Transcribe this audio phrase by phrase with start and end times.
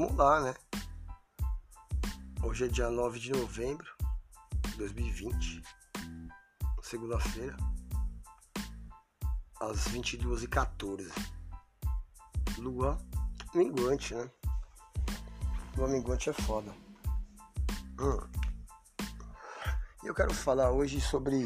[0.00, 0.54] vamos lá, né?
[2.42, 3.86] Hoje é dia 9 de novembro
[4.70, 5.62] de 2020,
[6.82, 7.54] segunda-feira,
[9.60, 11.12] às 22h14.
[12.56, 12.96] Lua
[13.54, 14.30] minguante, né?
[15.76, 16.74] Lua minguante é foda.
[18.00, 18.26] Hum.
[20.02, 21.36] Eu quero falar hoje sobre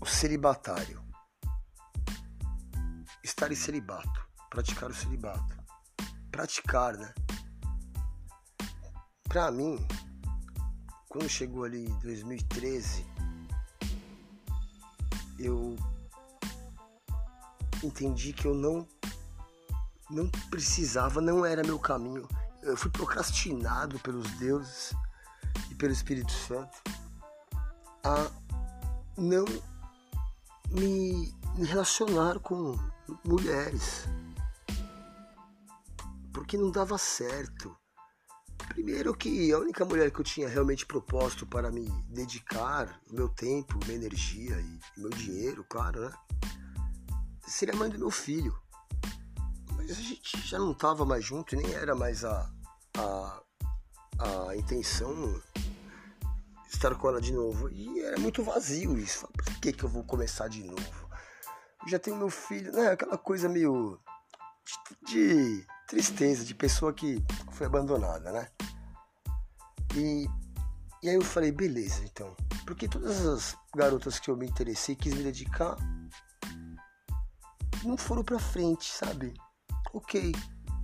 [0.00, 1.04] o celibatário.
[3.22, 5.55] Estar em celibato, praticar o celibato.
[6.36, 7.14] Praticar, né?
[9.24, 9.78] Pra mim,
[11.08, 13.06] quando chegou ali em 2013,
[15.38, 15.74] eu
[17.82, 18.86] entendi que eu não
[20.10, 22.28] não precisava, não era meu caminho.
[22.62, 24.94] Eu fui procrastinado pelos deuses
[25.70, 26.82] e pelo Espírito Santo
[28.04, 28.30] a
[29.16, 29.46] não
[30.68, 32.76] me relacionar com
[33.24, 34.04] mulheres.
[36.46, 37.76] Porque não dava certo.
[38.68, 43.28] Primeiro que a única mulher que eu tinha realmente proposto para me dedicar o meu
[43.28, 46.12] tempo, minha energia e meu dinheiro, claro, né?
[47.48, 48.56] Seria a mãe do meu filho.
[49.72, 52.48] Mas a gente já não estava mais junto e nem era mais a,
[52.96, 53.42] a,
[54.48, 55.42] a intenção
[56.72, 57.68] estar com ela de novo.
[57.70, 59.26] E era muito vazio isso.
[59.32, 61.10] Por que, que eu vou começar de novo?
[61.82, 62.92] Eu já tenho meu filho, né?
[62.92, 63.98] Aquela coisa meio
[65.02, 68.48] de, de tristeza, de pessoa que foi abandonada, né?
[69.94, 70.28] E,
[71.02, 72.34] e aí eu falei, beleza, então.
[72.66, 75.76] Porque todas as garotas que eu me interessei, quis me dedicar,
[77.84, 79.32] não foram pra frente, sabe?
[79.92, 80.34] Ok,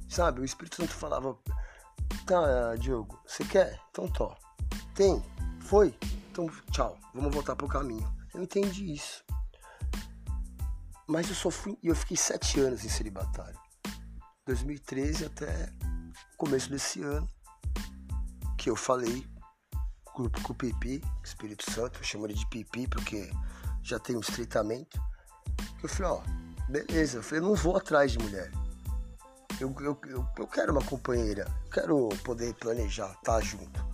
[0.09, 0.41] sabe?
[0.41, 1.37] O Espírito Santo falava,
[2.27, 3.81] tá, Diogo, você quer?
[3.91, 4.37] Então tó.
[4.95, 5.23] Tem?
[5.61, 5.95] Foi?
[6.31, 8.11] Então tchau, vamos voltar pro caminho.
[8.33, 9.25] Eu entendi isso.
[11.07, 13.62] Mas eu só fui, eu fiquei sete anos em celibatário.
[14.47, 15.73] 2013 até
[16.37, 17.29] começo desse ano
[18.59, 19.27] que eu falei
[20.05, 23.31] com, com o Pipi, Espírito Santo, eu chamo ele de Pipi porque
[23.83, 25.01] já tem um estreitamento.
[25.83, 26.23] Eu falei, ó,
[26.69, 28.51] beleza, eu falei, eu não vou atrás de mulher.
[29.61, 33.85] Eu, eu, eu, eu quero uma companheira, eu quero poder planejar, estar tá junto.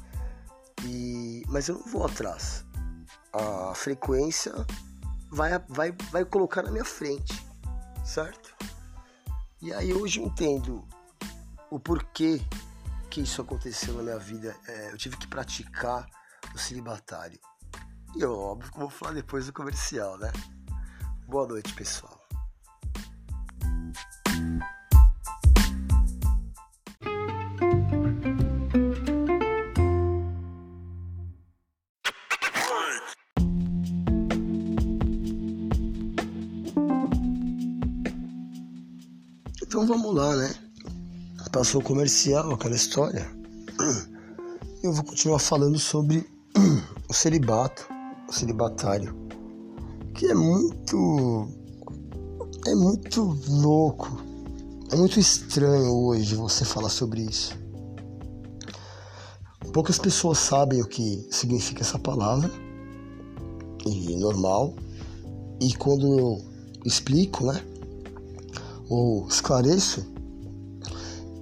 [0.84, 2.64] E, mas eu não vou atrás.
[3.32, 4.52] A frequência
[5.30, 7.34] vai, vai, vai colocar na minha frente,
[8.04, 8.56] certo?
[9.60, 10.86] E aí hoje eu entendo
[11.68, 12.40] o porquê
[13.10, 14.56] que isso aconteceu na minha vida.
[14.68, 16.08] É, eu tive que praticar
[16.54, 17.40] o celibatário.
[18.16, 20.30] E eu, óbvio, vou falar depois do comercial, né?
[21.26, 22.17] Boa noite, pessoal.
[39.78, 40.52] Então vamos lá, né?
[41.52, 43.30] passou o comercial, aquela história,
[44.82, 46.28] eu vou continuar falando sobre
[47.08, 47.86] o celibato,
[48.28, 49.14] o celibatário,
[50.14, 51.48] que é muito.
[52.66, 54.20] é muito louco,
[54.90, 57.56] é muito estranho hoje você falar sobre isso.
[59.72, 62.50] Poucas pessoas sabem o que significa essa palavra,
[63.86, 64.74] e normal,
[65.60, 66.44] e quando eu
[66.84, 67.62] explico, né,
[68.88, 70.06] ou esclareço,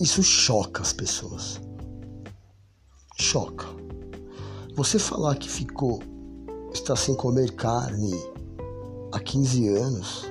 [0.01, 1.61] isso choca as pessoas.
[3.19, 3.67] Choca.
[4.75, 6.03] Você falar que ficou
[6.73, 8.13] está sem comer carne
[9.13, 10.27] há 15 anos,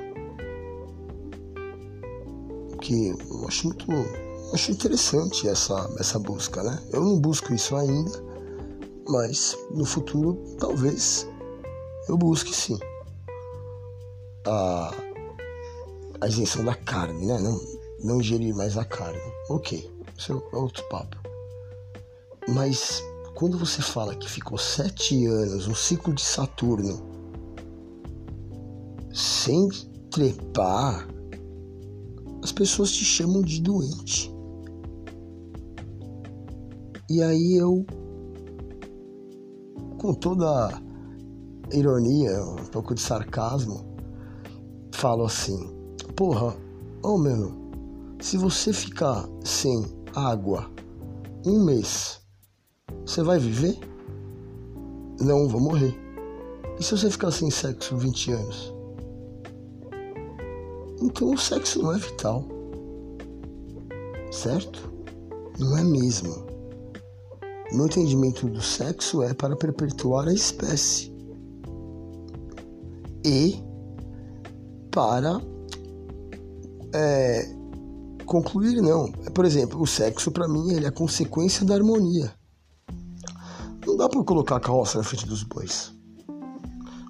[2.81, 3.85] que eu acho muito
[4.53, 6.79] acho interessante essa, essa busca, né?
[6.91, 8.11] Eu não busco isso ainda,
[9.07, 11.27] mas no futuro talvez
[12.07, 12.77] eu busque sim.
[14.47, 14.93] A,
[16.21, 17.39] a isenção da carne, né?
[17.39, 17.59] Não,
[18.03, 19.19] não ingerir mais a carne.
[19.49, 21.17] Ok, isso é outro papo.
[22.47, 23.03] Mas
[23.35, 27.01] quando você fala que ficou sete anos, um ciclo de Saturno,
[29.13, 29.67] sem
[30.09, 31.07] trepar,
[32.43, 34.33] as pessoas te chamam de doente.
[37.09, 37.85] E aí eu,
[39.97, 40.81] com toda
[41.71, 43.95] ironia, um pouco de sarcasmo,
[44.93, 45.74] falo assim:
[46.13, 46.55] porra,
[47.03, 47.51] ô oh, meu,
[48.19, 49.85] se você ficar sem
[50.15, 50.69] água
[51.45, 52.21] um mês,
[53.05, 53.77] você vai viver?
[55.19, 55.95] Não, vou morrer.
[56.79, 58.73] E se você ficar sem sexo 20 anos?
[61.01, 62.45] Então o sexo não é vital.
[64.31, 64.91] Certo?
[65.59, 66.45] Não é mesmo.
[67.71, 71.13] Meu entendimento do sexo é para perpetuar a espécie.
[73.23, 73.55] E
[74.91, 75.41] para
[76.95, 77.55] é,
[78.25, 79.11] concluir não.
[79.33, 82.33] Por exemplo, o sexo para mim ele é consequência da harmonia.
[83.85, 85.93] Não dá para colocar a carroça na frente dos bois.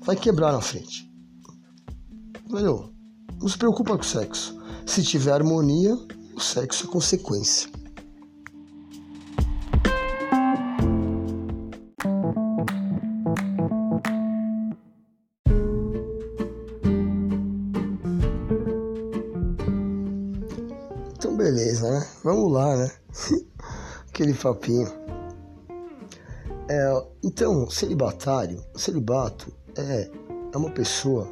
[0.04, 1.10] Vai quebrar na frente.
[2.50, 2.92] Velho,
[3.40, 4.60] não se preocupa com o sexo.
[4.86, 5.96] Se tiver harmonia,
[6.36, 7.70] o sexo é consequência.
[22.36, 22.92] Vamos lá, né?
[24.10, 24.92] Aquele papinho.
[26.68, 30.12] É, então, celibatário, celibato é,
[30.54, 31.32] é uma pessoa.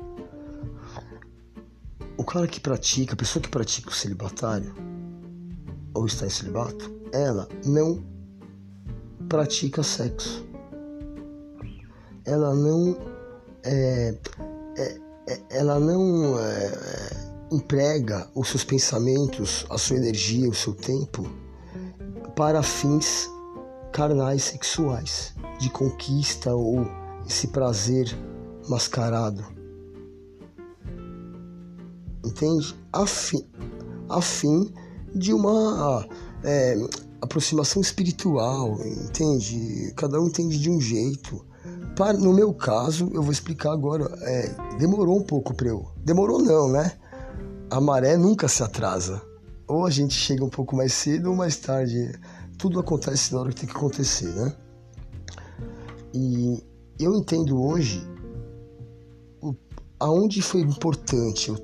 [2.18, 4.74] O cara que pratica, a pessoa que pratica o celibatário,
[5.94, 8.02] ou está em celibato, ela não
[9.28, 10.48] pratica sexo.
[12.24, 12.98] Ela não.
[13.66, 14.18] É,
[14.78, 14.98] é,
[15.28, 21.30] é ela não é, é, emprega os seus pensamentos, a sua energia, o seu tempo
[22.36, 23.30] para fins
[23.92, 26.88] carnais sexuais, de conquista ou
[27.28, 28.08] esse prazer
[28.68, 29.46] mascarado.
[32.26, 32.76] Entende?
[32.92, 33.46] A fim,
[34.10, 34.74] a fim
[35.14, 36.08] de uma
[36.44, 36.76] é,
[37.22, 39.94] aproximação espiritual, entende?
[39.96, 41.46] Cada um entende de um jeito.
[41.96, 44.06] Para, no meu caso, eu vou explicar agora.
[44.24, 45.86] É, demorou um pouco para eu.
[45.98, 46.94] Demorou não, né?
[47.74, 49.20] A maré nunca se atrasa.
[49.68, 52.14] Ou a gente chega um pouco mais cedo ou mais tarde
[52.56, 54.56] tudo acontece na hora que tem que acontecer, né?
[56.14, 56.64] E
[57.00, 58.08] eu entendo hoje
[59.42, 59.56] o,
[60.00, 61.58] aonde foi importante eu,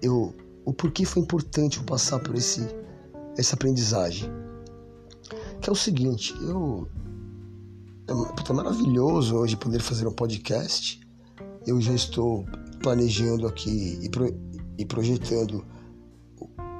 [0.00, 0.34] eu,
[0.64, 2.66] o porquê foi importante eu passar por esse
[3.36, 4.30] essa aprendizagem.
[5.60, 6.88] Que é o seguinte, eu
[8.08, 10.98] é, maravilhoso hoje poder fazer um podcast.
[11.66, 12.46] Eu já estou
[12.80, 14.08] planejando aqui e,
[14.78, 15.64] e projetando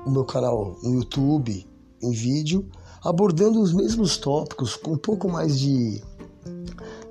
[0.05, 1.67] o meu canal no YouTube
[2.03, 2.69] em vídeo
[3.07, 6.03] abordando os mesmos tópicos com um pouco mais de,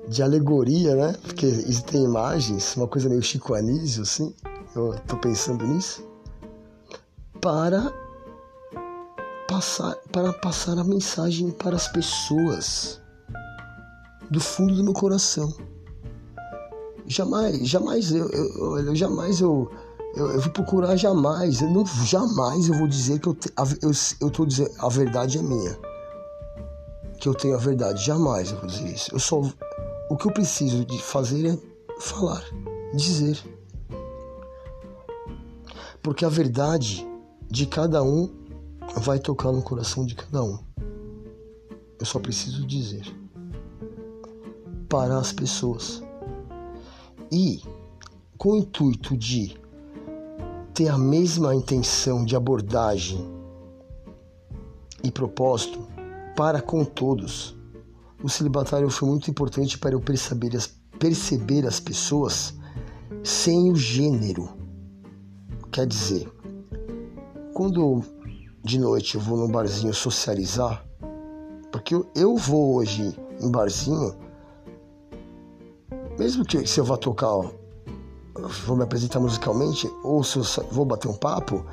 [0.08, 1.16] de alegoria, né?
[1.22, 1.50] Porque
[1.86, 4.34] tem imagens, uma coisa meio Chico Anísio, assim.
[4.74, 6.06] Eu tô pensando nisso.
[7.40, 7.92] Para
[9.48, 13.00] passar, para passar a mensagem para as pessoas
[14.30, 15.50] do fundo do meu coração.
[17.06, 19.70] Jamais, jamais eu, eu, eu jamais eu
[20.16, 23.52] eu, eu, vou procurar jamais, eu não, jamais eu vou dizer que eu, te,
[23.82, 23.90] eu,
[24.20, 25.78] eu tô dizendo a verdade é minha.
[27.20, 29.14] Que eu tenho a verdade, jamais eu vou dizer isso.
[29.14, 29.42] Eu só
[30.08, 31.58] o que eu preciso de fazer é
[32.00, 32.42] falar,
[32.94, 33.38] dizer.
[36.02, 37.06] Porque a verdade
[37.50, 38.30] de cada um
[38.96, 40.58] vai tocar no coração de cada um.
[41.98, 43.04] Eu só preciso dizer
[44.88, 46.02] para as pessoas.
[47.30, 47.60] E
[48.38, 49.65] com o intuito de
[50.76, 53.18] ter a mesma intenção de abordagem
[55.02, 55.78] e propósito
[56.36, 57.56] para com todos.
[58.22, 60.66] O celibatário foi muito importante para eu perceber as,
[60.98, 62.52] perceber as pessoas
[63.24, 64.50] sem o gênero.
[65.72, 66.30] Quer dizer,
[67.54, 68.02] quando
[68.62, 70.84] de noite eu vou num barzinho socializar,
[71.72, 74.14] porque eu, eu vou hoje em barzinho,
[76.18, 77.34] mesmo que se eu vá tocar
[78.66, 81.64] vou me apresentar musicalmente ou se eu vou bater um papo,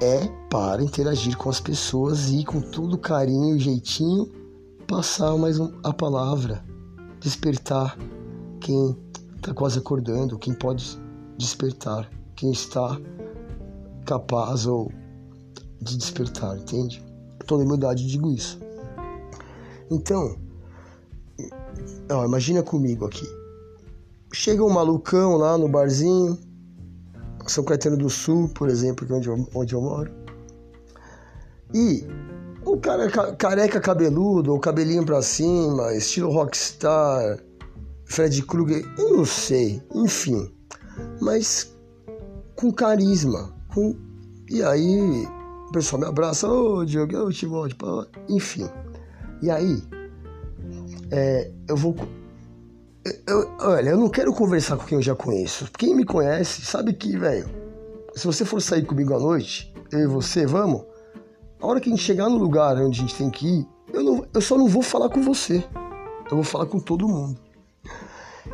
[0.00, 4.30] é para interagir com as pessoas e com todo carinho e jeitinho
[4.86, 6.64] passar mais um, a palavra,
[7.20, 7.96] despertar
[8.60, 8.96] quem
[9.36, 11.00] está quase acordando, quem pode
[11.38, 13.00] despertar, quem está
[14.04, 14.90] capaz ou
[15.80, 17.02] de despertar, entende?
[17.46, 18.60] Toda humildade digo isso.
[19.90, 20.36] Então,
[22.24, 23.41] imagina comigo aqui
[24.32, 26.38] Chega um malucão lá no barzinho,
[27.46, 30.10] São Caetano do Sul, por exemplo, que é onde eu, onde eu moro.
[31.74, 32.06] E
[32.64, 37.38] o cara careca cabeludo, ou cabelinho pra cima, estilo rockstar,
[38.06, 40.50] Fred Krueger, eu não sei, enfim.
[41.20, 41.74] Mas
[42.56, 43.52] com carisma.
[43.74, 43.96] Com...
[44.48, 45.26] E aí
[45.68, 48.68] o pessoal me abraça, ô oh, Diogo, eu te volto, enfim.
[49.42, 49.82] E aí,
[51.10, 51.94] é, eu vou
[53.26, 55.68] eu, olha, eu não quero conversar com quem eu já conheço.
[55.76, 57.48] Quem me conhece sabe que, velho,
[58.14, 60.84] se você for sair comigo à noite, eu e você, vamos.
[61.60, 64.02] A hora que a gente chegar no lugar onde a gente tem que ir, eu,
[64.02, 65.64] não, eu só não vou falar com você.
[66.30, 67.38] Eu vou falar com todo mundo.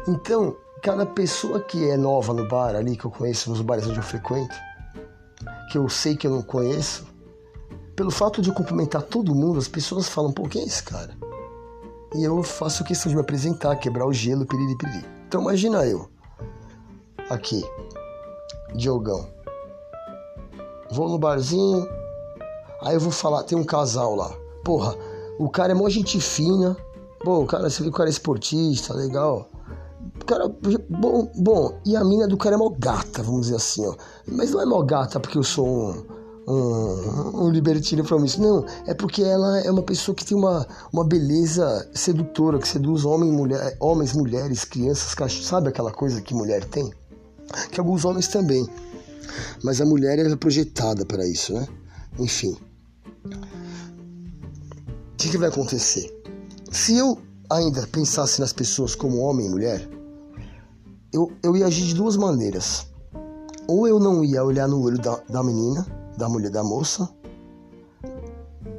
[0.07, 3.99] Então, cada pessoa que é nova no bar ali, que eu conheço nos bares onde
[3.99, 4.55] eu frequento,
[5.71, 7.07] que eu sei que eu não conheço,
[7.95, 11.15] pelo fato de eu cumprimentar todo mundo, as pessoas falam, pô, quem é esse cara?
[12.15, 15.05] E eu faço questão de me apresentar, quebrar o gelo, piriri, piriri.
[15.27, 16.09] Então imagina eu,
[17.29, 17.63] aqui,
[18.75, 19.29] Diogão.
[20.91, 21.87] Vou no barzinho,
[22.81, 24.33] Aí eu vou falar, tem um casal lá.
[24.65, 24.97] Porra,
[25.39, 26.77] o cara é mó gente fina.
[27.25, 29.49] Pô, o cara, você que o cara é esportista, legal.
[30.21, 30.49] O cara,
[30.89, 33.95] bom, bom, e a mina do cara é mó gata, vamos dizer assim, ó.
[34.27, 36.07] Mas não é mó gata porque eu sou um,
[36.49, 38.41] um, um libertino promissor.
[38.41, 43.05] Não, é porque ela é uma pessoa que tem uma, uma beleza sedutora, que seduz
[43.05, 45.47] homem, mulher, homens, mulheres, crianças, cachorros.
[45.47, 46.91] Sabe aquela coisa que mulher tem?
[47.71, 48.67] Que alguns homens também.
[49.63, 51.69] Mas a mulher é projetada para isso, né?
[52.19, 52.57] Enfim.
[53.27, 56.15] O que, que vai acontecer?
[56.71, 57.19] Se eu
[57.51, 59.89] ainda pensasse nas pessoas como homem e mulher,
[61.13, 62.87] eu, eu ia agir de duas maneiras.
[63.67, 65.87] Ou eu não ia olhar no olho da, da menina,
[66.19, 67.09] da mulher, da moça,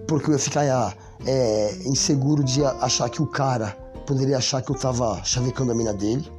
[0.07, 4.75] porque eu ia ficar é, inseguro de achar que o cara poderia achar que eu
[4.75, 6.29] tava chavecando a mina dele.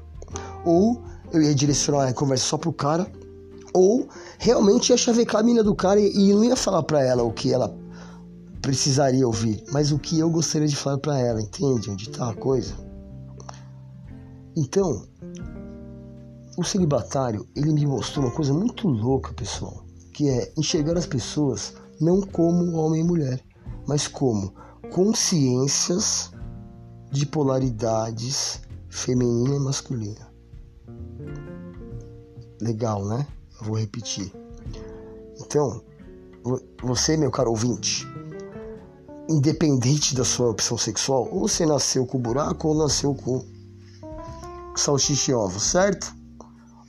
[0.64, 1.02] Ou
[1.32, 3.10] eu ia direcionar a conversa só pro cara,
[3.72, 7.22] ou realmente ia chavecar a mina do cara e, e não ia falar pra ela
[7.22, 7.74] o que ela
[8.60, 12.34] precisaria ouvir, mas o que eu gostaria de falar para ela, entende onde tá a
[12.34, 12.74] coisa?
[14.54, 15.06] Então,
[16.58, 19.82] o celibatário, ele me mostrou uma coisa muito louca, pessoal,
[20.20, 23.42] que é enxergar as pessoas não como homem e mulher,
[23.88, 24.52] mas como
[24.92, 26.30] consciências
[27.10, 28.60] de polaridades
[28.90, 30.30] feminina e masculina.
[32.60, 33.26] Legal, né?
[33.62, 34.30] Vou repetir.
[35.40, 35.82] Então,
[36.82, 38.06] você, meu caro ouvinte,
[39.26, 43.42] independente da sua opção sexual, ou você nasceu com buraco ou nasceu com
[44.76, 46.14] salsicha e ovo, certo?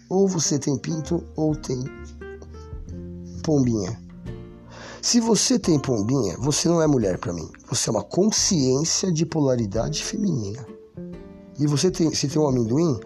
[0.09, 1.81] Ou você tem pinto ou tem
[3.41, 4.00] pombinha.
[5.01, 7.50] Se você tem pombinha, você não é mulher para mim.
[7.69, 10.65] Você é uma consciência de polaridade feminina.
[11.60, 13.00] E você tem, se tem um amendoim,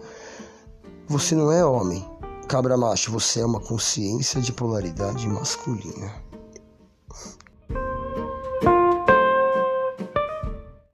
[1.08, 2.04] você não é homem.
[2.48, 6.25] Cabra macho, você é uma consciência de polaridade masculina.